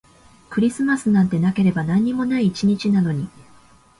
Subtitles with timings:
[0.49, 3.29] クリスマスなんてなければ何にもない一日なのに